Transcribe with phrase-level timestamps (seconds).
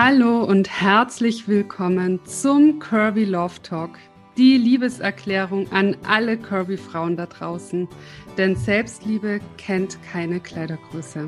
[0.00, 3.98] Hallo und herzlich willkommen zum Kirby Love Talk,
[4.36, 7.88] die Liebeserklärung an alle Kirby-Frauen da draußen,
[8.36, 11.26] denn Selbstliebe kennt keine Kleidergröße.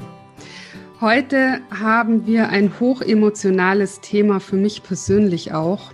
[1.01, 5.91] Heute haben wir ein hochemotionales Thema für mich persönlich auch.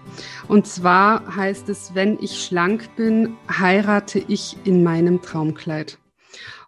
[0.46, 5.96] Und zwar heißt es, wenn ich schlank bin, heirate ich in meinem Traumkleid.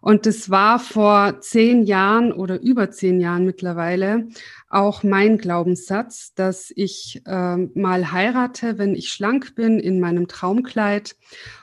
[0.01, 4.29] Und das war vor zehn Jahren oder über zehn Jahren mittlerweile
[4.69, 11.17] auch mein Glaubenssatz, dass ich äh, mal heirate, wenn ich schlank bin, in meinem Traumkleid.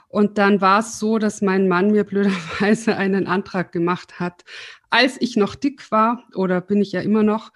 [0.07, 4.43] Und dann war es so, dass mein Mann mir blöderweise einen Antrag gemacht hat,
[4.89, 7.51] als ich noch dick war, oder bin ich ja immer noch.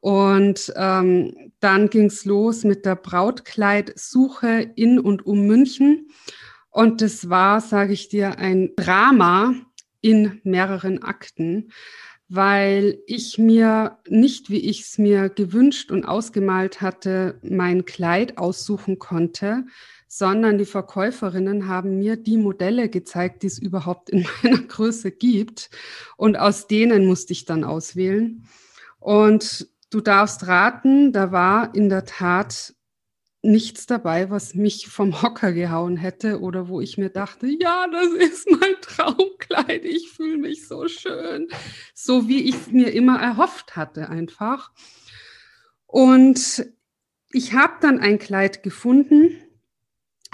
[0.00, 6.08] Und ähm, dann ging es los mit der Brautkleidsuche in und um München.
[6.70, 9.54] Und das war, sage ich dir, ein Drama
[10.00, 11.70] in mehreren Akten
[12.34, 18.98] weil ich mir nicht, wie ich es mir gewünscht und ausgemalt hatte, mein Kleid aussuchen
[18.98, 19.66] konnte,
[20.08, 25.68] sondern die Verkäuferinnen haben mir die Modelle gezeigt, die es überhaupt in meiner Größe gibt.
[26.16, 28.44] Und aus denen musste ich dann auswählen.
[28.98, 32.72] Und du darfst raten, da war in der Tat
[33.42, 38.08] nichts dabei, was mich vom Hocker gehauen hätte oder wo ich mir dachte, ja, das
[38.12, 41.48] ist mein Traumkleid, ich fühle mich so schön,
[41.92, 44.70] so wie ich es mir immer erhofft hatte einfach.
[45.86, 46.66] Und
[47.32, 49.36] ich habe dann ein Kleid gefunden.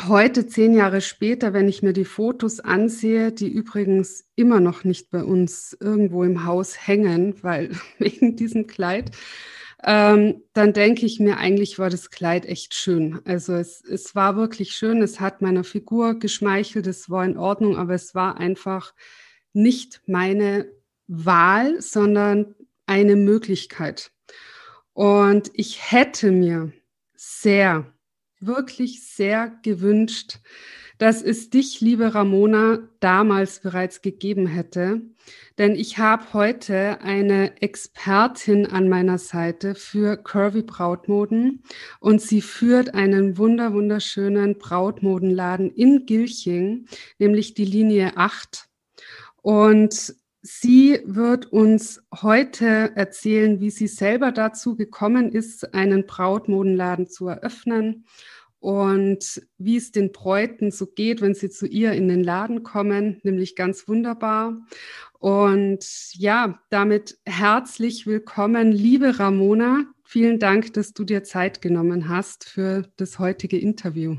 [0.07, 5.11] Heute, zehn Jahre später, wenn ich mir die Fotos ansehe, die übrigens immer noch nicht
[5.11, 9.11] bei uns irgendwo im Haus hängen, weil wegen diesem Kleid,
[9.85, 13.21] ähm, dann denke ich mir, eigentlich war das Kleid echt schön.
[13.25, 17.77] Also es, es war wirklich schön, es hat meiner Figur geschmeichelt, es war in Ordnung,
[17.77, 18.93] aber es war einfach
[19.53, 20.69] nicht meine
[21.07, 22.55] Wahl, sondern
[22.87, 24.11] eine Möglichkeit.
[24.95, 26.73] Und ich hätte mir
[27.15, 27.93] sehr,
[28.41, 30.41] wirklich sehr gewünscht,
[30.99, 35.01] dass es dich, liebe Ramona, damals bereits gegeben hätte.
[35.59, 41.63] Denn ich habe heute eine Expertin an meiner Seite für Curvy Brautmoden
[42.01, 46.87] und sie führt einen wunder, wunderschönen Brautmodenladen in Gilching,
[47.19, 48.69] nämlich die Linie 8.
[49.43, 57.27] Und Sie wird uns heute erzählen, wie sie selber dazu gekommen ist, einen Brautmodenladen zu
[57.27, 58.07] eröffnen
[58.61, 63.21] und wie es den Bräuten so geht, wenn sie zu ihr in den Laden kommen,
[63.23, 64.57] nämlich ganz wunderbar.
[65.19, 69.85] Und ja, damit herzlich willkommen, liebe Ramona.
[70.05, 74.17] Vielen Dank, dass du dir Zeit genommen hast für das heutige Interview.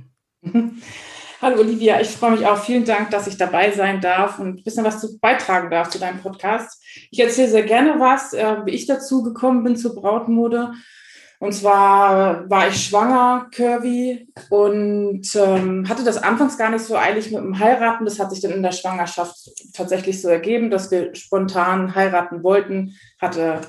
[1.41, 2.61] Hallo Olivia, ich freue mich auch.
[2.61, 5.97] Vielen Dank, dass ich dabei sein darf und ein bisschen was zu beitragen darf zu
[5.97, 6.83] deinem Podcast.
[7.11, 10.73] Ich erzähle sehr gerne was, äh, wie ich dazu gekommen bin zur Brautmode
[11.39, 17.31] und zwar war ich schwanger, Curvy, und ähm, hatte das anfangs gar nicht so eilig
[17.31, 18.03] mit dem Heiraten.
[18.03, 22.93] Das hat sich dann in der Schwangerschaft tatsächlich so ergeben, dass wir spontan heiraten wollten.
[23.21, 23.61] Hatte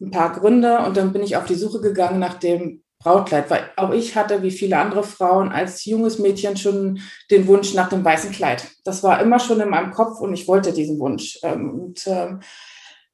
[0.00, 3.70] ein paar Gründe und dann bin ich auf die Suche gegangen nach dem Brautkleid, weil
[3.76, 8.04] auch ich hatte, wie viele andere Frauen, als junges Mädchen schon den Wunsch nach dem
[8.04, 8.66] weißen Kleid.
[8.84, 11.38] Das war immer schon in meinem Kopf und ich wollte diesen Wunsch.
[11.42, 12.40] Ähm, und ähm,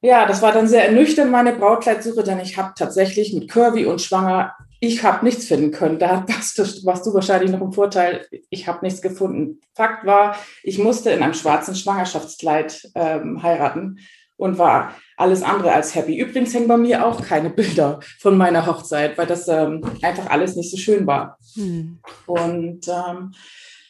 [0.05, 4.01] ja, das war dann sehr ernüchternd, meine Brautkleidsuche, denn ich habe tatsächlich mit Curvy und
[4.01, 5.97] Schwanger, ich habe nichts finden können.
[5.97, 9.61] Da warst du, warst du wahrscheinlich noch im Vorteil, ich habe nichts gefunden.
[9.73, 13.97] Fakt war, ich musste in einem schwarzen Schwangerschaftskleid ähm, heiraten
[14.37, 16.17] und war alles andere als happy.
[16.17, 20.55] Übrigens hängen bei mir auch keine Bilder von meiner Hochzeit, weil das ähm, einfach alles
[20.55, 21.39] nicht so schön war.
[21.55, 21.99] Hm.
[22.27, 23.33] Und ähm,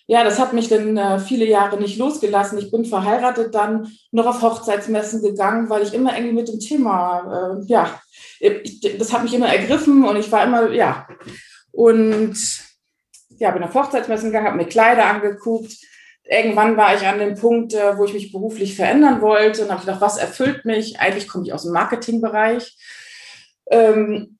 [0.07, 2.59] ja, das hat mich dann äh, viele Jahre nicht losgelassen.
[2.59, 7.57] Ich bin verheiratet, dann noch auf Hochzeitsmessen gegangen, weil ich immer irgendwie mit dem Thema,
[7.59, 7.99] äh, ja,
[8.39, 11.07] ich, das hat mich immer ergriffen und ich war immer, ja.
[11.71, 12.35] Und
[13.39, 15.75] ja, bin auf Hochzeitsmessen gegangen, habe mir Kleider angeguckt.
[16.23, 19.81] Irgendwann war ich an dem Punkt, äh, wo ich mich beruflich verändern wollte und habe
[19.81, 20.99] gedacht, was erfüllt mich?
[20.99, 22.77] Eigentlich komme ich aus dem Marketingbereich.
[23.71, 24.34] Ähm,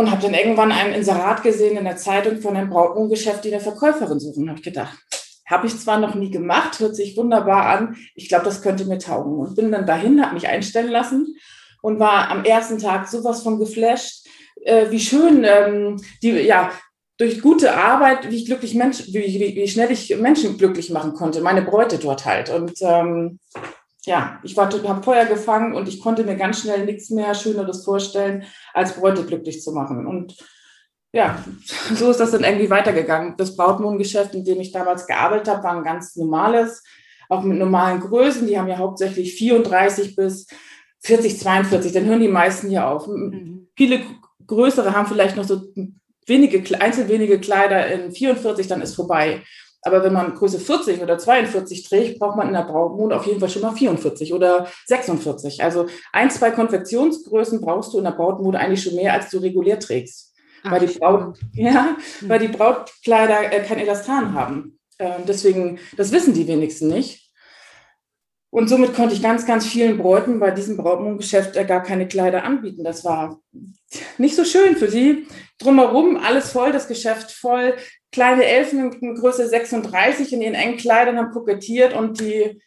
[0.00, 3.60] und habe dann irgendwann ein Inserat gesehen in der Zeitung von einem Brautmodengeschäft, die eine
[3.60, 4.48] Verkäuferin suchen.
[4.48, 4.98] habe ich gedacht,
[5.46, 7.96] habe ich zwar noch nie gemacht, hört sich wunderbar an.
[8.14, 9.38] Ich glaube, das könnte mir taugen.
[9.38, 11.36] Und bin dann dahin, habe mich einstellen lassen
[11.82, 14.26] und war am ersten Tag sowas von geflasht,
[14.62, 16.70] äh, wie schön ähm, die, ja,
[17.18, 21.12] durch gute Arbeit, wie ich glücklich Mensch, wie, wie, wie schnell ich Menschen glücklich machen
[21.12, 22.48] konnte, meine Bräute dort halt.
[22.48, 23.38] Und ähm,
[24.10, 28.42] ja, ich habe Feuer gefangen und ich konnte mir ganz schnell nichts mehr Schöneres vorstellen,
[28.74, 30.04] als Bräute glücklich zu machen.
[30.04, 30.36] Und
[31.12, 31.44] ja,
[31.94, 33.36] so ist das dann irgendwie weitergegangen.
[33.36, 36.82] Das Brautmodengeschäft, in dem ich damals gearbeitet habe, war ein ganz normales,
[37.28, 38.48] auch mit normalen Größen.
[38.48, 40.48] Die haben ja hauptsächlich 34 bis
[41.02, 41.92] 40, 42.
[41.92, 43.06] Dann hören die meisten hier auf.
[43.06, 43.68] Mhm.
[43.76, 44.00] Viele
[44.44, 45.62] größere haben vielleicht noch so
[46.26, 49.42] wenige, einzelwenige Kleider in 44, dann ist vorbei.
[49.82, 53.40] Aber wenn man Größe 40 oder 42 trägt, braucht man in der Brautmode auf jeden
[53.40, 55.62] Fall schon mal 44 oder 46.
[55.62, 59.78] Also ein, zwei Konfektionsgrößen brauchst du in der Brautmode eigentlich schon mehr, als du regulär
[59.78, 60.34] trägst.
[60.62, 64.78] Ach, weil, die Braut, ja, weil die Brautkleider äh, kein Elastan haben.
[64.98, 67.19] Äh, deswegen, das wissen die wenigsten nicht.
[68.50, 72.42] Und somit konnte ich ganz, ganz vielen Bräuten bei diesem Brautmodengeschäft äh, gar keine Kleider
[72.42, 72.82] anbieten.
[72.82, 73.40] Das war
[74.18, 75.28] nicht so schön für sie.
[75.58, 77.76] Drumherum alles voll, das Geschäft voll.
[78.10, 82.60] Kleine Elfen in Größe 36 in ihren engen Kleidern haben kokettiert und die,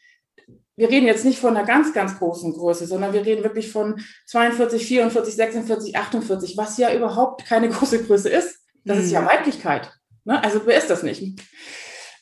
[0.78, 4.02] wir reden jetzt nicht von einer ganz, ganz großen Größe, sondern wir reden wirklich von
[4.28, 8.60] 42, 44, 46, 48, was ja überhaupt keine große Größe ist.
[8.86, 9.04] Das mhm.
[9.04, 9.26] ist ja mhm.
[9.26, 9.92] Weiblichkeit.
[10.24, 10.42] Ne?
[10.42, 11.42] Also wer ist das nicht?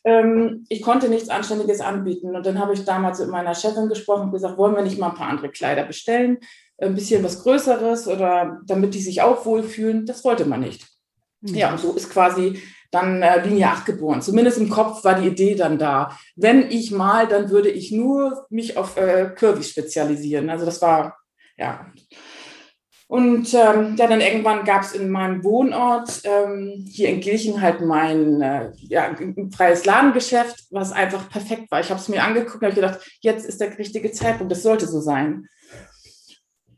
[0.04, 2.36] Ähm, ich konnte nichts Anständiges anbieten.
[2.36, 5.10] Und dann habe ich damals mit meiner Chefin gesprochen und gesagt, wollen wir nicht mal
[5.10, 6.40] ein paar andere Kleider bestellen?
[6.80, 10.06] Ein bisschen was Größeres oder damit die sich auch wohlfühlen.
[10.06, 10.88] Das wollte man nicht.
[11.42, 11.56] Mhm.
[11.56, 12.62] Ja, und so ist quasi
[12.92, 14.22] dann äh, Linie 8 geboren.
[14.22, 16.18] Zumindest im Kopf war die Idee dann da.
[16.36, 20.50] Wenn ich mal, dann würde ich nur mich auf äh, Curvy spezialisieren.
[20.50, 21.18] Also das war,
[21.58, 21.91] ja,
[23.12, 27.82] und ähm, ja, dann irgendwann gab es in meinem Wohnort ähm, hier in Gilchen halt
[27.82, 29.14] mein äh, ja,
[29.54, 31.82] freies Ladengeschäft, was einfach perfekt war.
[31.82, 34.88] Ich habe es mir angeguckt und habe gedacht, jetzt ist der richtige Zeitpunkt, das sollte
[34.88, 35.46] so sein.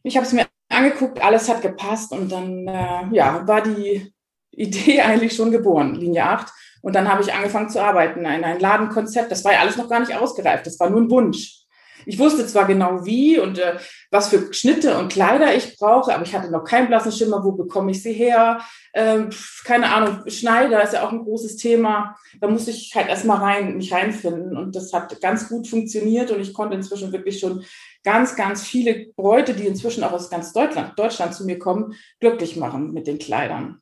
[0.01, 4.12] Ich habe es mir angeguckt, alles hat gepasst und dann äh, ja, war die
[4.50, 6.51] Idee eigentlich schon geboren, Linie 8.
[6.81, 9.31] Und dann habe ich angefangen zu arbeiten in ein Ladenkonzept.
[9.31, 11.62] Das war ja alles noch gar nicht ausgereift, das war nur ein Wunsch.
[12.05, 13.77] Ich wusste zwar genau wie und äh,
[14.11, 17.51] was für Schnitte und Kleider ich brauche, aber ich hatte noch keinen blassen Schimmer, wo
[17.51, 18.61] bekomme ich sie her.
[18.94, 19.29] Ähm,
[19.63, 22.15] keine Ahnung, Schneider ist ja auch ein großes Thema.
[22.39, 26.41] Da musste ich halt erstmal rein, mich reinfinden und das hat ganz gut funktioniert und
[26.41, 27.63] ich konnte inzwischen wirklich schon
[28.03, 32.56] ganz, ganz viele Bräute, die inzwischen auch aus ganz Deutschland, Deutschland zu mir kommen, glücklich
[32.57, 33.79] machen mit den Kleidern.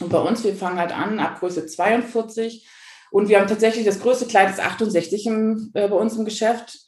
[0.00, 2.66] Und bei uns, wir fangen halt an ab Größe 42
[3.10, 6.86] und wir haben tatsächlich das größte Kleid ist 68 im, äh, bei uns im Geschäft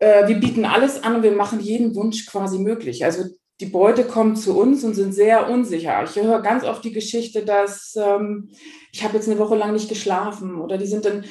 [0.00, 3.04] äh, wir bieten alles an und wir machen jeden Wunsch quasi möglich.
[3.04, 3.24] Also
[3.60, 6.02] die Beute kommen zu uns und sind sehr unsicher.
[6.04, 8.50] Ich höre ganz oft die Geschichte, dass ähm,
[8.92, 11.24] ich habe jetzt eine Woche lang nicht geschlafen oder die sind dann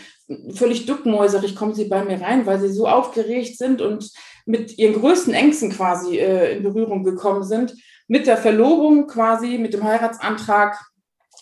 [0.53, 4.09] völlig duckmäuserig, kommen sie bei mir rein, weil sie so aufgeregt sind und
[4.45, 7.75] mit ihren größten Ängsten quasi äh, in Berührung gekommen sind.
[8.07, 10.79] Mit der Verlobung quasi, mit dem Heiratsantrag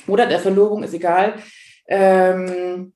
[0.07, 1.35] oder der Verlobung, ist egal.
[1.87, 2.93] Ähm,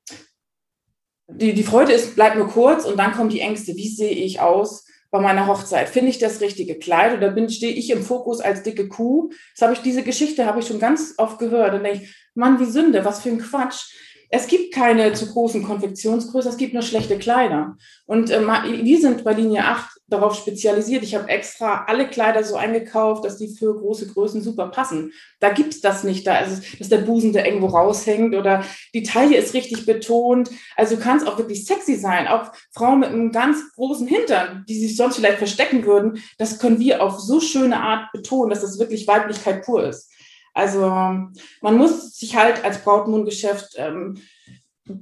[1.28, 3.74] die, die Freude ist, bleibt nur kurz und dann kommen die Ängste.
[3.74, 5.88] Wie sehe ich aus bei meiner Hochzeit?
[5.88, 9.30] Finde ich das richtige Kleid oder bin, stehe ich im Fokus als dicke Kuh?
[9.54, 11.74] Das habe ich, diese Geschichte habe ich schon ganz oft gehört.
[11.74, 13.92] Und denke ich, Mann, wie Sünde, was für ein Quatsch.
[14.30, 17.76] Es gibt keine zu großen Konfektionsgrößen, es gibt nur schlechte Kleider.
[18.06, 21.02] Und äh, wir sind bei Linie 8 darauf spezialisiert.
[21.02, 25.12] Ich habe extra alle Kleider so eingekauft, dass die für große Größen super passen.
[25.40, 26.26] Da gibt es das nicht.
[26.26, 28.64] Da ist es, dass der Busen da irgendwo raushängt oder
[28.94, 30.50] die Taille ist richtig betont.
[30.76, 32.28] Also du kannst auch wirklich sexy sein.
[32.28, 36.78] Auch Frauen mit einem ganz großen Hintern, die sich sonst vielleicht verstecken würden, das können
[36.78, 40.10] wir auf so schöne Art betonen, dass das wirklich Weiblichkeit pur ist.
[40.56, 44.16] Also man muss sich halt als Brautmundgeschäft ähm,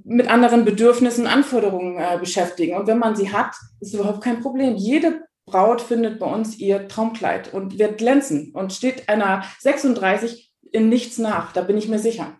[0.03, 2.77] mit anderen Bedürfnissen, Anforderungen äh, beschäftigen.
[2.77, 4.75] Und wenn man sie hat, ist überhaupt kein Problem.
[4.75, 10.89] Jede Braut findet bei uns ihr Traumkleid und wird glänzen und steht einer 36 in
[10.89, 11.53] nichts nach.
[11.53, 12.37] Da bin ich mir sicher.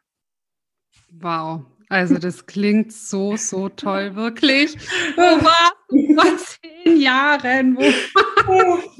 [1.13, 1.61] Wow.
[1.89, 4.77] Also das klingt so, so toll, wirklich.
[5.17, 7.77] Wo vor zehn Jahren?
[7.77, 7.83] Wo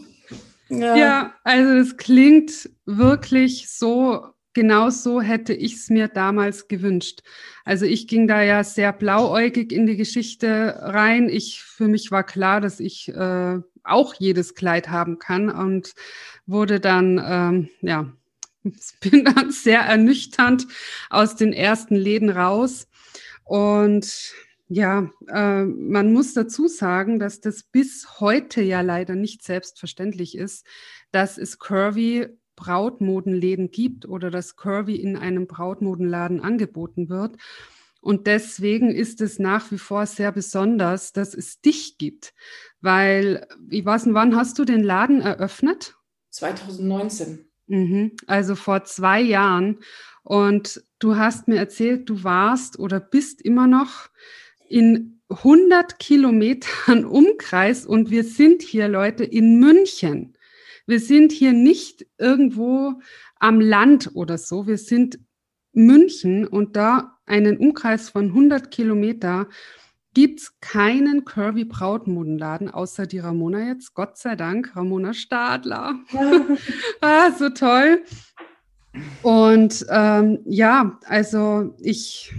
[0.81, 0.97] ja.
[0.97, 7.21] ja, also es klingt wirklich so, genau so hätte ich es mir damals gewünscht.
[7.65, 11.29] Also ich ging da ja sehr blauäugig in die Geschichte rein.
[11.29, 15.93] Ich, für mich war klar, dass ich äh, auch jedes Kleid haben kann und
[16.47, 18.13] wurde dann, ähm, ja,
[19.01, 20.67] bin dann sehr ernüchternd
[21.11, 22.89] aus den ersten Läden raus.
[23.45, 24.35] Und
[24.69, 30.67] ja, äh, man muss dazu sagen, dass das bis heute ja leider nicht selbstverständlich ist,
[31.11, 37.37] dass es Curvy Brautmodenläden gibt oder dass Curvy in einem Brautmodenladen angeboten wird.
[38.01, 42.35] Und deswegen ist es nach wie vor sehr besonders, dass es dich gibt.
[42.81, 45.97] Weil, ich weiß nicht, wann hast du den Laden eröffnet?
[46.31, 47.51] 2019.
[47.67, 49.81] Mhm, also vor zwei Jahren.
[50.23, 54.11] Und du hast mir erzählt, du warst oder bist immer noch
[54.75, 60.37] in 100 Kilometern Umkreis und wir sind hier, Leute, in München.
[60.87, 62.95] Wir sind hier nicht irgendwo
[63.39, 64.67] am Land oder so.
[64.67, 65.21] Wir sind
[65.73, 69.49] München und da einen Umkreis von 100 Kilometer.
[70.13, 73.95] gibt es keinen Curvy Brautmodenladen außer die Ramona jetzt.
[73.95, 76.01] Gott sei Dank, Ramona Stadler.
[77.01, 78.03] ah, so toll.
[79.23, 82.33] Und ähm, ja, also ich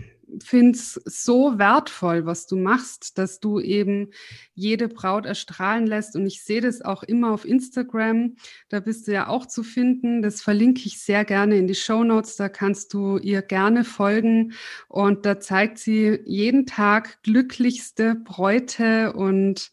[0.44, 4.12] finde es so wertvoll, was du machst, dass du eben
[4.54, 6.16] jede Braut erstrahlen lässt.
[6.16, 8.36] Und ich sehe das auch immer auf Instagram.
[8.70, 10.22] Da bist du ja auch zu finden.
[10.22, 12.36] Das verlinke ich sehr gerne in die Show Notes.
[12.36, 14.54] Da kannst du ihr gerne folgen.
[14.88, 19.72] Und da zeigt sie jeden Tag glücklichste Bräute und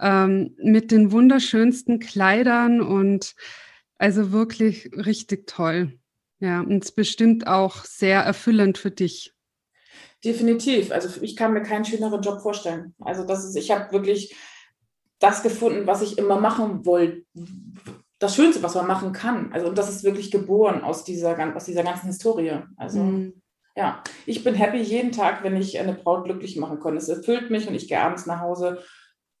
[0.00, 3.34] ähm, mit den wunderschönsten Kleidern und
[3.98, 5.98] also wirklich richtig toll.
[6.40, 9.33] Ja, und es bestimmt auch sehr erfüllend für dich.
[10.24, 10.90] Definitiv.
[10.90, 12.94] Also ich kann mir keinen schöneren Job vorstellen.
[13.00, 14.34] Also das ist, ich habe wirklich
[15.18, 17.24] das gefunden, was ich immer machen wollte.
[18.18, 19.52] Das Schönste, was man machen kann.
[19.52, 22.58] Also und das ist wirklich geboren aus dieser, aus dieser ganzen Historie.
[22.76, 23.42] Also mhm.
[23.76, 26.96] ja, ich bin happy jeden Tag, wenn ich eine Braut glücklich machen kann.
[26.96, 28.82] Es erfüllt mich und ich gehe abends nach Hause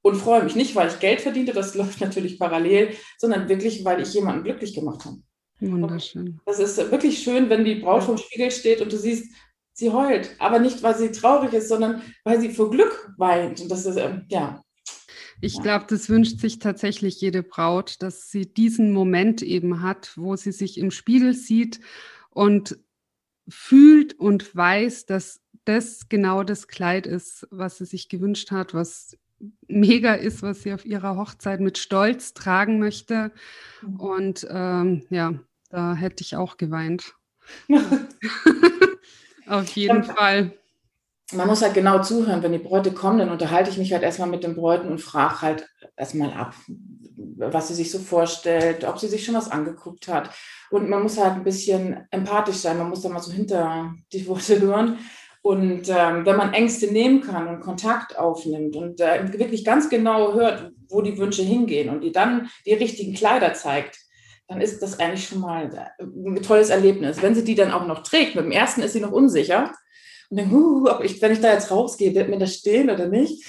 [0.02, 4.02] und freue mich nicht, weil ich Geld verdiente, das läuft natürlich parallel, sondern wirklich, weil
[4.02, 5.16] ich jemanden glücklich gemacht habe.
[5.60, 6.40] Wunderschön.
[6.44, 9.32] Das ist wirklich schön, wenn die Braut vom Spiegel steht und du siehst,
[9.74, 13.60] sie heult, aber nicht, weil sie traurig ist, sondern weil sie vor Glück weint.
[13.60, 14.62] Und das ist, ähm, ja.
[15.40, 20.36] Ich glaube, das wünscht sich tatsächlich jede Braut, dass sie diesen Moment eben hat, wo
[20.36, 21.80] sie sich im Spiegel sieht
[22.30, 22.78] und
[23.48, 29.18] fühlt und weiß, dass das genau das Kleid ist, was sie sich gewünscht hat, was
[29.66, 33.32] mega ist, was sie auf ihrer Hochzeit mit Stolz tragen möchte.
[33.82, 34.00] Mhm.
[34.00, 35.34] Und ähm, ja,
[35.68, 37.14] da hätte ich auch geweint.
[39.46, 40.52] Auf jeden ja, Fall.
[41.32, 44.28] Man muss halt genau zuhören, wenn die Bräute kommen, dann unterhalte ich mich halt erstmal
[44.28, 46.54] mit den Bräuten und frage halt erstmal ab,
[47.36, 50.30] was sie sich so vorstellt, ob sie sich schon was angeguckt hat.
[50.70, 54.26] Und man muss halt ein bisschen empathisch sein, man muss da mal so hinter die
[54.26, 54.98] Worte hören.
[55.40, 60.32] Und ähm, wenn man Ängste nehmen kann und Kontakt aufnimmt und äh, wirklich ganz genau
[60.32, 63.98] hört, wo die Wünsche hingehen und die dann die richtigen Kleider zeigt,
[64.54, 67.20] dann ist das eigentlich schon mal ein tolles Erlebnis.
[67.20, 69.72] Wenn sie die dann auch noch trägt, mit dem ersten ist sie noch unsicher.
[70.30, 73.08] Und dann, uh, ob ich, wenn ich da jetzt rausgehe, wird mir das stehen oder
[73.08, 73.44] nicht?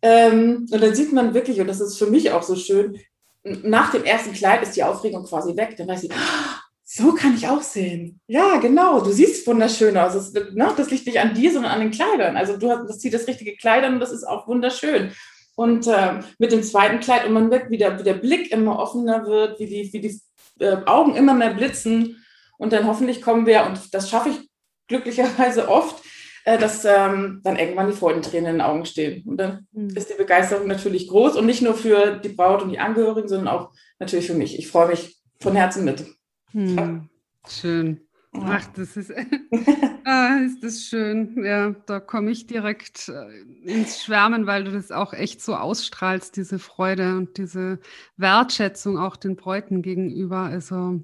[0.00, 2.98] Ähm, und dann sieht man wirklich, und das ist für mich auch so schön,
[3.44, 5.74] nach dem ersten Kleid ist die Aufregung quasi weg.
[5.76, 8.20] Dann weiß sie, ah, so kann ich auch sehen.
[8.26, 9.00] Ja, genau.
[9.00, 10.14] Du siehst wunderschön aus.
[10.14, 12.36] Das, ne, das liegt nicht an dir, sondern an den Kleidern.
[12.36, 15.12] Also du hast, das zieht das richtige Kleid an und das ist auch wunderschön.
[15.56, 18.78] Und äh, mit dem zweiten Kleid und man merkt, wie der, wie der Blick immer
[18.78, 20.20] offener wird, wie die, wie die
[20.58, 22.24] äh, Augen immer mehr blitzen
[22.58, 24.50] und dann hoffentlich kommen wir, und das schaffe ich
[24.88, 26.02] glücklicherweise oft,
[26.44, 29.24] äh, dass ähm, dann irgendwann die Freudentränen in den Augen stehen.
[29.26, 29.90] Und dann mhm.
[29.96, 33.48] ist die Begeisterung natürlich groß und nicht nur für die Braut und die Angehörigen, sondern
[33.48, 34.58] auch natürlich für mich.
[34.58, 36.06] Ich freue mich von Herzen mit.
[36.52, 37.10] Mhm.
[37.48, 38.05] Schön.
[38.42, 39.12] Ach, das ist,
[40.04, 41.44] ah, ist das schön.
[41.44, 46.36] Ja, da komme ich direkt äh, ins Schwärmen, weil du das auch echt so ausstrahlst,
[46.36, 47.80] diese Freude und diese
[48.16, 50.38] Wertschätzung auch den Bräuten gegenüber.
[50.38, 51.00] Also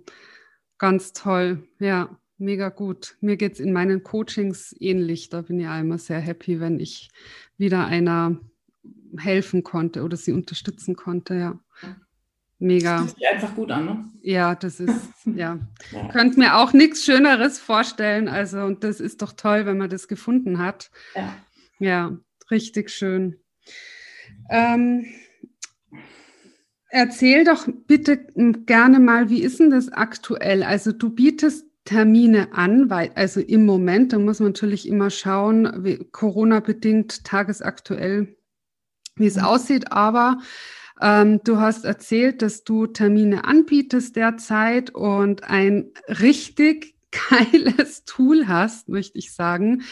[0.79, 1.69] ganz toll.
[1.79, 3.17] Ja, mega gut.
[3.21, 5.29] Mir geht es in meinen Coachings ähnlich.
[5.29, 7.11] Da bin ich auch immer sehr happy, wenn ich
[7.57, 8.41] wieder einer
[9.17, 11.35] helfen konnte oder sie unterstützen konnte.
[11.35, 11.61] Ja.
[12.63, 12.93] Mega.
[12.93, 14.05] Das fühlt sich einfach gut an, ne?
[14.23, 15.59] Ja, das ist, ja.
[15.91, 16.09] ja.
[16.13, 18.29] Könnt mir auch nichts Schöneres vorstellen.
[18.29, 20.93] Also, und das ist doch toll, wenn man das gefunden hat.
[21.17, 21.35] Ja.
[21.81, 22.17] Ja,
[22.53, 23.41] richtig schön.
[24.49, 25.07] Ähm,
[26.89, 28.29] erzähl doch bitte
[28.65, 30.63] gerne mal, wie ist denn das aktuell?
[30.63, 36.07] Also, du bietest Termine an, weil, also im Moment, da muss man natürlich immer schauen,
[36.13, 38.37] Corona-bedingt, tagesaktuell,
[39.17, 39.43] wie es mhm.
[39.43, 40.39] aussieht, aber
[41.03, 46.95] ähm, du hast erzählt, dass du Termine anbietest derzeit und ein richtig
[47.31, 49.83] geiles Tool hast, möchte ich sagen,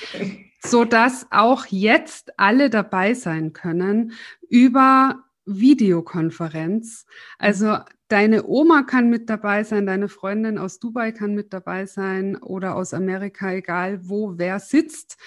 [0.64, 4.12] so dass auch jetzt alle dabei sein können
[4.48, 7.06] über Videokonferenz.
[7.38, 12.36] Also deine Oma kann mit dabei sein, deine Freundin aus Dubai kann mit dabei sein
[12.36, 15.18] oder aus Amerika, egal wo wer sitzt,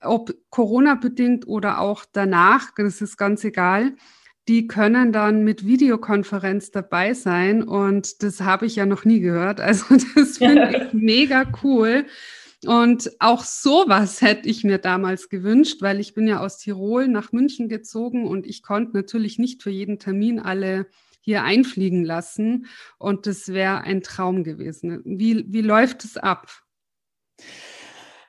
[0.00, 3.92] ob Corona bedingt oder auch danach, das ist ganz egal
[4.48, 9.60] die können dann mit Videokonferenz dabei sein und das habe ich ja noch nie gehört.
[9.66, 12.06] Also das finde ich mega cool.
[12.64, 17.32] Und auch sowas hätte ich mir damals gewünscht, weil ich bin ja aus Tirol nach
[17.32, 20.86] München gezogen und ich konnte natürlich nicht für jeden Termin alle
[21.20, 22.66] hier einfliegen lassen.
[22.98, 25.02] Und das wäre ein Traum gewesen.
[25.04, 26.48] Wie, wie läuft es ab?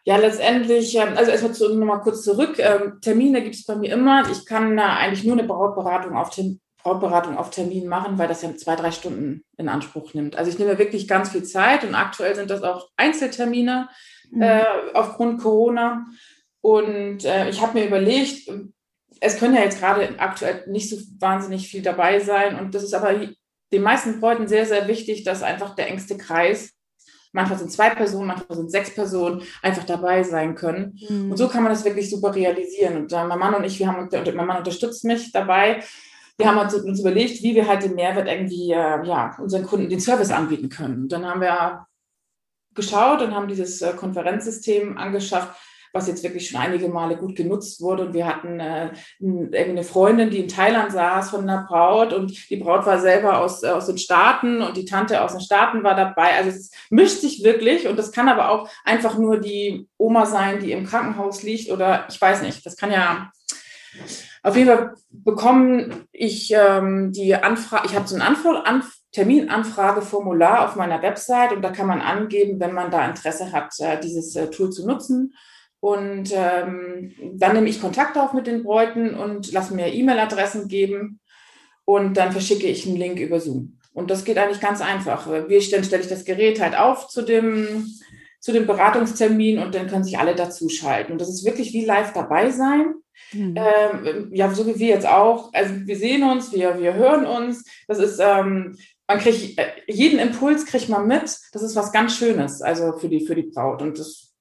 [0.08, 2.60] Ja, letztendlich, ähm, also erstmal zu, nochmal kurz zurück.
[2.60, 4.24] Ähm, Termine gibt es bei mir immer.
[4.32, 6.34] Ich kann eigentlich nur eine Brautberatung auf,
[6.82, 10.38] Brautberatung auf Termin machen, weil das ja zwei, drei Stunden in Anspruch nimmt.
[10.38, 13.90] Also ich nehme wirklich ganz viel Zeit und aktuell sind das auch Einzeltermine
[14.32, 14.42] mhm.
[14.44, 16.06] äh, aufgrund Corona.
[16.62, 18.50] Und äh, ich habe mir überlegt,
[19.20, 22.58] es können ja jetzt gerade aktuell nicht so wahnsinnig viel dabei sein.
[22.58, 23.14] Und das ist aber
[23.74, 26.77] den meisten Bräuten sehr, sehr wichtig, dass einfach der engste Kreis,
[27.32, 31.00] manchmal sind zwei Personen, manchmal sind sechs Personen, einfach dabei sein können.
[31.10, 31.32] Mhm.
[31.32, 32.98] Und so kann man das wirklich super realisieren.
[32.98, 35.84] Und äh, mein Mann und ich, wir haben, und mein Mann unterstützt mich dabei.
[36.38, 40.00] Wir haben uns überlegt, wie wir halt den Mehrwert irgendwie, äh, ja, unseren Kunden den
[40.00, 41.04] Service anbieten können.
[41.04, 41.88] Und dann haben wir
[42.76, 45.56] geschaut und haben dieses äh, Konferenzsystem angeschafft,
[45.98, 48.06] was jetzt wirklich schon einige Male gut genutzt wurde.
[48.06, 52.56] Und wir hatten äh, eine Freundin, die in Thailand saß von einer Braut und die
[52.58, 55.96] Braut war selber aus, äh, aus den Staaten und die Tante aus den Staaten war
[55.96, 56.36] dabei.
[56.38, 60.60] Also es mischt sich wirklich und das kann aber auch einfach nur die Oma sein,
[60.60, 62.66] die im Krankenhaus liegt oder ich weiß nicht.
[62.66, 63.32] Das kann ja
[64.44, 68.46] auf jeden Fall bekommen ich ähm, die Anfrage, ich habe so ein Anf
[69.12, 74.00] Terminanfrageformular auf meiner Website und da kann man angeben, wenn man da Interesse hat, äh,
[74.00, 75.34] dieses äh, Tool zu nutzen.
[75.88, 81.22] Und ähm, dann nehme ich Kontakt auf mit den Bräuten und lasse mir E-Mail-Adressen geben
[81.86, 83.79] und dann verschicke ich einen Link über Zoom.
[83.94, 85.27] Und das geht eigentlich ganz einfach.
[85.48, 87.86] Wie dann stelle ich das Gerät halt auf zu dem,
[88.41, 91.13] zu dem Beratungstermin und dann können sich alle dazuschalten.
[91.13, 92.96] Und das ist wirklich wie live dabei sein.
[93.32, 93.56] Mhm.
[93.56, 95.53] Ähm, ja, so wie wir jetzt auch.
[95.53, 97.63] Also wir sehen uns, wir, wir hören uns.
[97.88, 98.75] Das ist, ähm,
[99.08, 101.38] man kriegt, äh, jeden Impuls kriegt man mit.
[101.53, 103.82] Das ist was ganz Schönes, also für die, für die Braut.
[103.82, 104.34] Und das,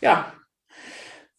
[0.00, 0.32] ja,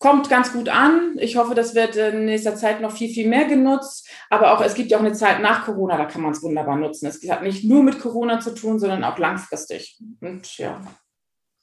[0.03, 1.15] kommt ganz gut an.
[1.17, 4.09] Ich hoffe, das wird in nächster Zeit noch viel, viel mehr genutzt.
[4.29, 6.75] Aber auch es gibt ja auch eine Zeit nach Corona, da kann man es wunderbar
[6.75, 7.05] nutzen.
[7.05, 9.97] Es hat nicht nur mit Corona zu tun, sondern auch langfristig.
[10.19, 10.81] Und ja.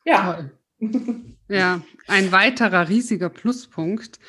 [0.06, 0.48] Ja.
[1.52, 4.20] Ja, ein weiterer riesiger Pluspunkt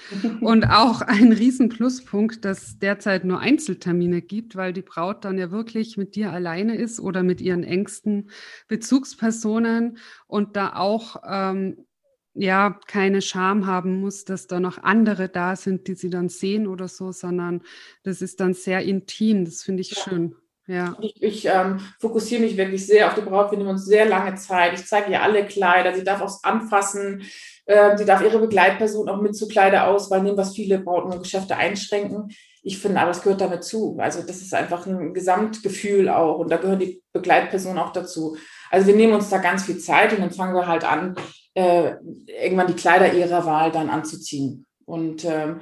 [0.42, 5.52] und auch ein riesen Pluspunkt, dass derzeit nur Einzeltermine gibt, weil die Braut dann ja
[5.52, 8.32] wirklich mit dir alleine ist oder mit ihren engsten
[8.68, 11.86] Bezugspersonen und da auch ähm,
[12.34, 16.68] ja keine Scham haben muss, dass da noch andere da sind, die sie dann sehen
[16.68, 17.62] oder so, sondern
[18.04, 19.46] das ist dann sehr intim.
[19.46, 20.04] Das finde ich ja.
[20.04, 20.36] schön.
[20.68, 20.96] Ja.
[21.02, 23.52] Ich, ich ähm, fokussiere mich wirklich sehr auf die Braut.
[23.52, 24.74] Wir nehmen uns sehr lange Zeit.
[24.74, 25.94] Ich zeige ihr alle Kleider.
[25.94, 27.24] Sie darf auch anfassen.
[27.66, 31.58] Äh, sie darf ihre Begleitperson auch mit zur Kleiderauswahl nehmen, was viele Brauten und Geschäfte
[31.58, 32.30] einschränken.
[32.64, 33.98] Ich finde, aber es gehört damit zu.
[34.00, 36.38] Also das ist einfach ein Gesamtgefühl auch.
[36.38, 38.38] Und da gehören die Begleitpersonen auch dazu.
[38.70, 41.16] Also wir nehmen uns da ganz viel Zeit und dann fangen wir halt an,
[41.54, 44.66] äh, irgendwann die Kleider ihrer Wahl dann anzuziehen.
[44.86, 45.60] Und ähm,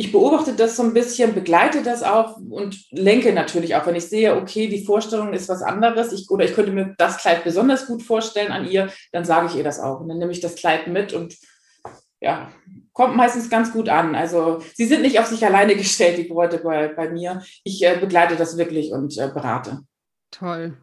[0.00, 4.04] ich beobachte das so ein bisschen, begleite das auch und lenke natürlich auch, wenn ich
[4.04, 7.86] sehe, okay, die Vorstellung ist was anderes, ich, oder ich könnte mir das Kleid besonders
[7.86, 10.00] gut vorstellen an ihr, dann sage ich ihr das auch.
[10.00, 11.36] Und dann nehme ich das Kleid mit und
[12.20, 12.52] ja,
[12.92, 14.14] kommt meistens ganz gut an.
[14.14, 17.42] Also sie sind nicht auf sich alleine gestellt, die Bräute bei, bei mir.
[17.64, 19.80] Ich äh, begleite das wirklich und äh, berate.
[20.30, 20.76] Toll.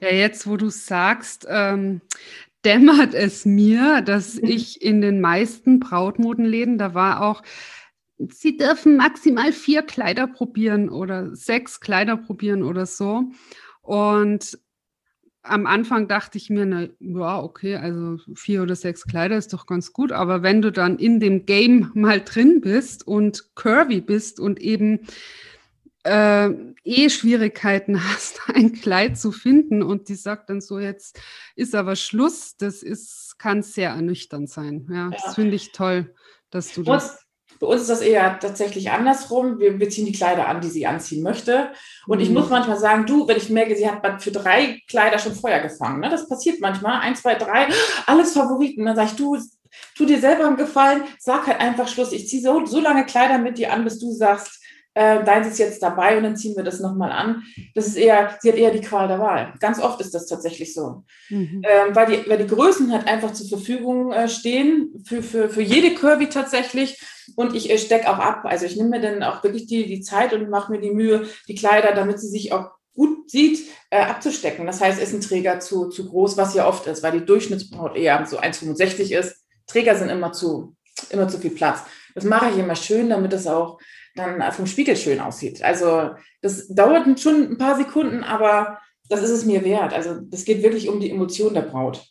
[0.00, 2.02] Ja, jetzt, wo du sagst, ähm,
[2.64, 7.42] dämmert es mir, dass ich in den meisten Brautmodenläden, da war auch,
[8.18, 13.24] sie dürfen maximal vier Kleider probieren oder sechs Kleider probieren oder so.
[13.80, 14.58] Und
[15.42, 19.66] am Anfang dachte ich mir, na ja, okay, also vier oder sechs Kleider ist doch
[19.66, 20.12] ganz gut.
[20.12, 25.00] Aber wenn du dann in dem Game mal drin bist und curvy bist und eben
[26.04, 26.48] äh,
[26.84, 31.20] eh Schwierigkeiten hast, ein Kleid zu finden und die sagt dann so, jetzt
[31.56, 34.86] ist aber Schluss, das ist, kann sehr ernüchternd sein.
[34.90, 35.10] Ja, ja.
[35.10, 36.14] das finde ich toll,
[36.50, 37.18] dass du das.
[37.60, 39.60] Bei uns ist das eher tatsächlich andersrum.
[39.60, 41.70] Wir, wir ziehen die Kleider an, die sie anziehen möchte.
[42.08, 42.24] Und mhm.
[42.24, 45.60] ich muss manchmal sagen, du, wenn ich merke, sie hat für drei Kleider schon Feuer
[45.60, 46.00] gefangen.
[46.00, 46.08] Ne?
[46.08, 47.00] Das passiert manchmal.
[47.00, 47.68] Eins, zwei, drei,
[48.06, 48.84] alles Favoriten.
[48.84, 49.38] Dann sage ich, du,
[49.96, 52.10] tu dir selber einen Gefallen, sag halt einfach Schluss.
[52.10, 54.61] Ich ziehe so, so lange Kleider mit dir an, bis du sagst,
[54.94, 57.42] äh, deins ist jetzt dabei und dann ziehen wir das nochmal an.
[57.74, 59.54] Das ist eher, sie hat eher die Qual der Wahl.
[59.58, 61.04] Ganz oft ist das tatsächlich so.
[61.30, 61.62] Mhm.
[61.66, 65.62] Ähm, weil, die, weil die Größen halt einfach zur Verfügung äh, stehen, für, für, für
[65.62, 67.00] jede Curvy tatsächlich.
[67.36, 68.42] Und ich äh, stecke auch ab.
[68.44, 71.26] Also ich nehme mir dann auch wirklich die, die Zeit und mache mir die Mühe,
[71.48, 74.66] die Kleider, damit sie sich auch gut sieht, äh, abzustecken.
[74.66, 77.96] Das heißt, ist ein Träger zu, zu groß, was ja oft ist, weil die Durchschnittsbraut
[77.96, 79.36] eher so 1,65 ist.
[79.66, 80.76] Träger sind immer zu,
[81.08, 81.80] immer zu viel Platz.
[82.14, 83.78] Das mache ich immer schön, damit es auch
[84.14, 85.62] dann vom Spiegel schön aussieht.
[85.62, 89.92] Also das dauert schon ein paar Sekunden, aber das ist es mir wert.
[89.92, 92.04] Also das geht wirklich um die Emotion der Braut.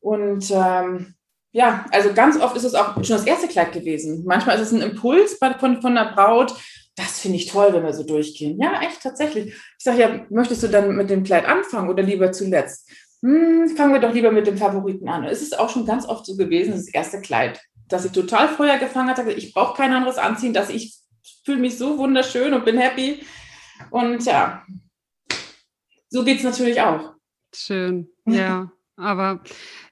[0.00, 1.14] Und ähm,
[1.52, 4.24] ja, also ganz oft ist es auch schon das erste Kleid gewesen.
[4.26, 6.54] Manchmal ist es ein Impuls von, von der Braut.
[6.96, 8.58] Das finde ich toll, wenn wir so durchgehen.
[8.60, 9.46] Ja, echt, tatsächlich.
[9.46, 12.90] Ich sage ja, möchtest du dann mit dem Kleid anfangen oder lieber zuletzt?
[13.22, 15.24] Hm, fangen wir doch lieber mit dem Favoriten an.
[15.24, 17.60] Es ist auch schon ganz oft so gewesen, das erste Kleid
[17.94, 20.94] dass sie total Feuer gefangen hat, ich brauche kein anderes anziehen, dass ich
[21.44, 23.22] fühle mich so wunderschön und bin happy.
[23.90, 24.64] Und ja,
[26.08, 27.14] so geht es natürlich auch.
[27.54, 28.70] Schön, ja.
[28.96, 29.42] Aber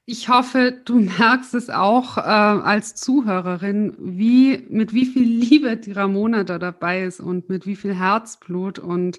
[0.04, 5.92] Ich hoffe, du merkst es auch äh, als Zuhörerin, wie, mit wie viel Liebe die
[5.92, 8.78] Ramona da dabei ist und mit wie viel Herzblut.
[8.78, 9.18] Und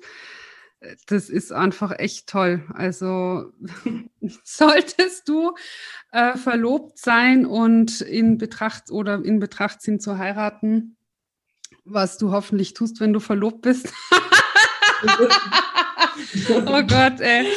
[1.07, 2.63] das ist einfach echt toll.
[2.73, 3.51] Also
[4.43, 5.55] solltest du
[6.11, 10.97] äh, verlobt sein und in Betracht oder in Betracht ziehen zu heiraten,
[11.85, 13.91] was du hoffentlich tust, wenn du verlobt bist.
[16.65, 17.47] oh Gott, ey.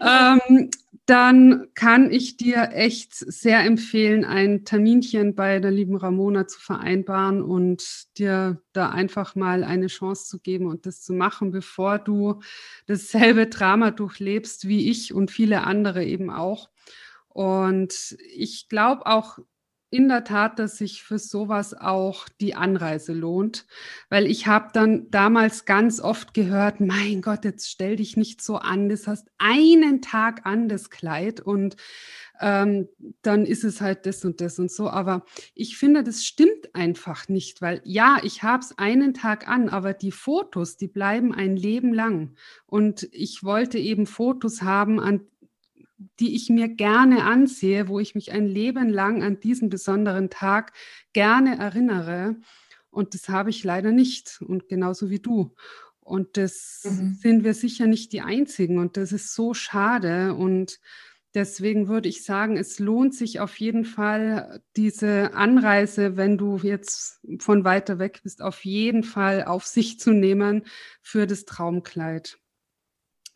[0.00, 0.70] Ähm,
[1.10, 7.42] dann kann ich dir echt sehr empfehlen, ein Terminchen bei der lieben Ramona zu vereinbaren
[7.42, 12.40] und dir da einfach mal eine Chance zu geben und das zu machen, bevor du
[12.86, 16.70] dasselbe Drama durchlebst wie ich und viele andere eben auch.
[17.28, 19.40] Und ich glaube auch,
[19.90, 23.66] in der Tat, dass sich für sowas auch die Anreise lohnt,
[24.08, 28.56] weil ich habe dann damals ganz oft gehört, mein Gott, jetzt stell dich nicht so
[28.56, 31.76] an, das hast einen Tag an das Kleid und
[32.40, 32.88] ähm,
[33.22, 34.88] dann ist es halt das und das und so.
[34.88, 35.24] Aber
[35.54, 39.92] ich finde, das stimmt einfach nicht, weil ja, ich habe es einen Tag an, aber
[39.92, 42.34] die Fotos, die bleiben ein Leben lang.
[42.66, 45.20] Und ich wollte eben Fotos haben, an
[46.18, 50.72] die ich mir gerne ansehe, wo ich mich ein Leben lang an diesen besonderen Tag
[51.12, 52.36] gerne erinnere.
[52.90, 55.54] Und das habe ich leider nicht und genauso wie du.
[56.00, 57.14] Und das mhm.
[57.14, 60.34] sind wir sicher nicht die Einzigen und das ist so schade.
[60.34, 60.80] Und
[61.34, 67.20] deswegen würde ich sagen, es lohnt sich auf jeden Fall, diese Anreise, wenn du jetzt
[67.38, 70.64] von weiter weg bist, auf jeden Fall auf sich zu nehmen
[71.02, 72.38] für das Traumkleid.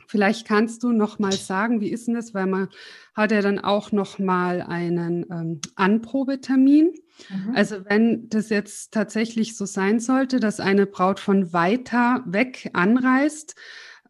[0.06, 2.68] Vielleicht kannst du noch mal sagen, wie ist denn das, weil man
[3.14, 6.92] hat ja dann auch noch mal einen ähm, Anprobetermin.
[7.28, 7.54] Mhm.
[7.54, 13.54] Also wenn das jetzt tatsächlich so sein sollte, dass eine Braut von weiter weg anreist,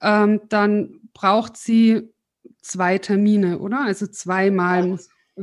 [0.01, 2.15] ähm, dann braucht sie
[2.61, 3.83] zwei Termine, oder?
[3.83, 4.89] Also zweimal.
[4.89, 4.97] Ja,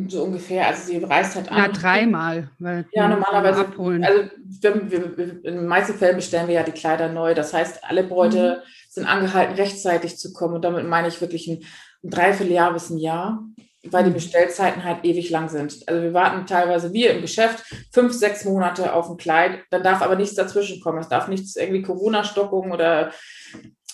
[0.08, 1.58] so ungefähr, also sie reist halt an.
[1.58, 2.50] Ja, dreimal.
[2.60, 3.62] Weil ja, normalerweise.
[3.62, 4.04] Abholen.
[4.04, 7.34] Also wir, wir, wir, in den meisten Fällen bestellen wir ja die Kleider neu.
[7.34, 8.81] Das heißt, alle Bräute mhm.
[8.92, 10.56] Sind angehalten, rechtzeitig zu kommen.
[10.56, 11.64] Und damit meine ich wirklich ein,
[12.04, 13.42] ein Dreivierteljahr bis ein Jahr,
[13.84, 14.16] weil die mhm.
[14.16, 15.88] Bestellzeiten halt ewig lang sind.
[15.88, 19.62] Also wir warten teilweise, wir im Geschäft, fünf, sechs Monate auf ein Kleid.
[19.70, 21.00] Dann darf aber nichts dazwischen kommen.
[21.00, 23.12] Es darf nichts irgendwie Corona-Stockung oder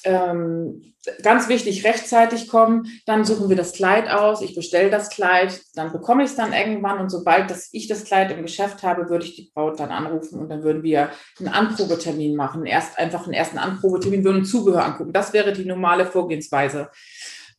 [0.03, 0.81] ähm,
[1.23, 5.91] ganz wichtig, rechtzeitig kommen, dann suchen wir das Kleid aus, ich bestelle das Kleid, dann
[5.91, 6.99] bekomme ich es dann irgendwann.
[6.99, 10.39] Und sobald das, ich das Kleid im Geschäft habe, würde ich die Braut dann anrufen.
[10.39, 15.13] Und dann würden wir einen Anprobetermin machen, erst einfach einen ersten Anprobetermin, würden Zubehör angucken.
[15.13, 16.89] Das wäre die normale Vorgehensweise.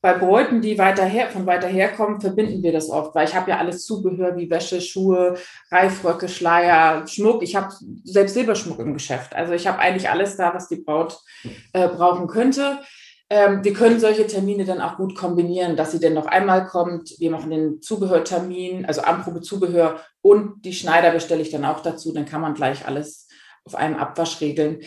[0.00, 3.34] Bei Bräuten, die weiter her, von weiter her kommen, verbinden wir das oft, weil ich
[3.34, 5.34] habe ja alles Zubehör wie Wäsche, Schuhe,
[5.72, 7.42] Reifröcke, Schleier, Schmuck.
[7.42, 9.34] Ich habe selbst Silberschmuck im Geschäft.
[9.34, 11.18] Also ich habe eigentlich alles da, was die Braut
[11.72, 12.78] äh, brauchen könnte.
[13.30, 17.14] Ähm, wir können solche Termine dann auch gut kombinieren, dass sie dann noch einmal kommt.
[17.18, 22.12] Wir machen den Zubehörtermin, also Anprobe Zubehör und die Schneider bestelle ich dann auch dazu.
[22.12, 23.28] Dann kann man gleich alles
[23.64, 24.80] auf einem Abwasch regeln.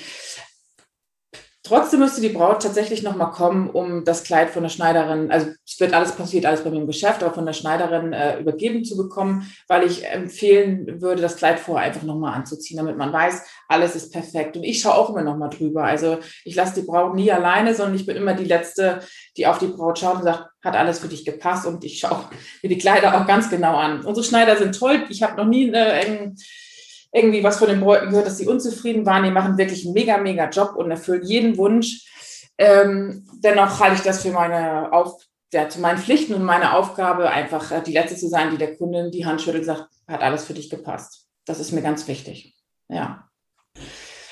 [1.63, 5.79] Trotzdem müsste die Braut tatsächlich nochmal kommen, um das Kleid von der Schneiderin, also es
[5.79, 8.97] wird alles passiert, alles bei mir im Geschäft, aber von der Schneiderin äh, übergeben zu
[8.97, 13.95] bekommen, weil ich empfehlen würde, das Kleid vorher einfach nochmal anzuziehen, damit man weiß, alles
[13.95, 14.57] ist perfekt.
[14.57, 15.83] Und ich schaue auch immer nochmal drüber.
[15.83, 19.01] Also ich lasse die Braut nie alleine, sondern ich bin immer die Letzte,
[19.37, 22.25] die auf die Braut schaut und sagt, hat alles für dich gepasst und ich schaue
[22.63, 24.03] mir die Kleider auch ganz genau an.
[24.03, 25.03] Unsere Schneider sind toll.
[25.09, 26.33] Ich habe noch nie eine,
[27.11, 29.23] irgendwie was von den Bräuten gehört, dass sie unzufrieden waren.
[29.23, 32.07] Die machen wirklich einen mega, mega Job und erfüllen jeden Wunsch.
[32.57, 35.21] Ähm, dennoch halte ich das für meine Auf
[35.53, 38.77] ja, zu meinen Pflichten und meine Aufgabe, einfach äh, die Letzte zu sein, die der
[38.77, 41.27] Kundin die Hand schüttelt und sagt, hat alles für dich gepasst.
[41.45, 42.55] Das ist mir ganz wichtig.
[42.87, 43.27] Ja.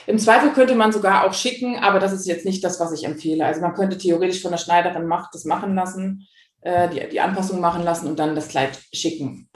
[0.08, 3.04] Im Zweifel könnte man sogar auch schicken, aber das ist jetzt nicht das, was ich
[3.04, 3.46] empfehle.
[3.46, 6.28] Also man könnte theoretisch von der Schneiderin macht das machen lassen,
[6.62, 9.50] äh, die, die Anpassung machen lassen und dann das Kleid schicken.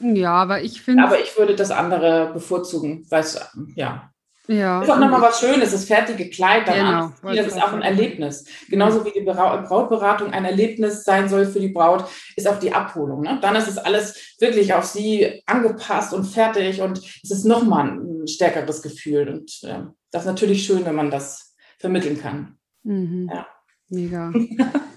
[0.00, 1.04] Ja, aber ich finde.
[1.04, 3.40] Aber ich würde das andere bevorzugen, weil es,
[3.74, 4.08] ja.
[4.48, 4.82] Ja.
[4.82, 8.44] Ist auch nochmal was Schönes, das fertige Kleid dann genau, Das ist auch ein Erlebnis.
[8.68, 13.22] Genauso wie die Brautberatung ein Erlebnis sein soll für die Braut, ist auch die Abholung.
[13.22, 13.38] Ne?
[13.40, 18.26] Dann ist es alles wirklich auf sie angepasst und fertig und es ist nochmal ein
[18.26, 19.28] stärkeres Gefühl.
[19.28, 22.58] Und äh, das ist natürlich schön, wenn man das vermitteln kann.
[22.82, 23.30] Mhm.
[23.32, 23.46] Ja.
[23.88, 24.32] Mega.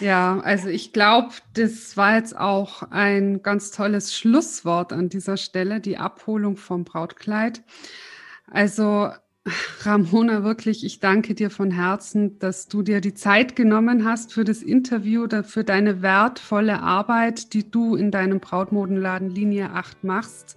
[0.00, 5.80] Ja, also ich glaube, das war jetzt auch ein ganz tolles Schlusswort an dieser Stelle,
[5.80, 7.62] die Abholung vom Brautkleid.
[8.46, 9.10] Also
[9.82, 14.44] Ramona, wirklich, ich danke dir von Herzen, dass du dir die Zeit genommen hast für
[14.44, 20.56] das Interview, für deine wertvolle Arbeit, die du in deinem Brautmodenladen Linie 8 machst.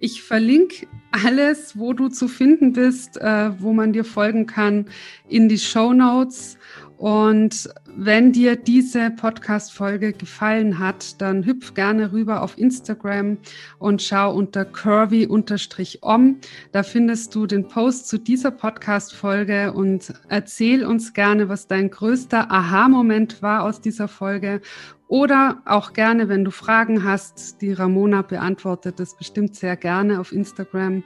[0.00, 4.86] Ich verlinke alles, wo du zu finden bist, äh, wo man dir folgen kann,
[5.28, 6.56] in die Show Notes.
[6.98, 7.68] Und
[8.00, 13.38] wenn dir diese Podcast-Folge gefallen hat, dann hüpf gerne rüber auf Instagram
[13.80, 16.36] und schau unter curvy-om.
[16.70, 22.52] Da findest du den Post zu dieser Podcast-Folge und erzähl uns gerne, was dein größter
[22.52, 24.60] Aha-Moment war aus dieser Folge.
[25.08, 30.30] Oder auch gerne, wenn du Fragen hast, die Ramona beantwortet das bestimmt sehr gerne auf
[30.30, 31.02] Instagram.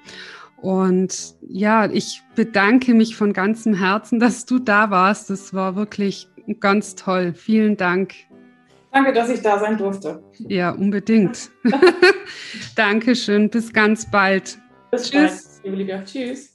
[0.62, 5.28] Und ja, ich bedanke mich von ganzem Herzen, dass du da warst.
[5.28, 6.28] Das war wirklich
[6.60, 7.34] ganz toll.
[7.34, 8.14] Vielen Dank.
[8.92, 10.22] Danke, dass ich da sein durfte.
[10.48, 11.50] Ja, unbedingt.
[12.76, 13.48] Dankeschön.
[13.48, 14.58] Bis ganz bald.
[14.90, 15.60] Bis Tschüss.
[15.62, 16.02] bald, liebe Lydia.
[16.04, 16.52] Tschüss.